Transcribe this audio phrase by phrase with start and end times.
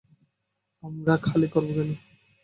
[0.83, 1.89] আমরা খালি করবো কেন?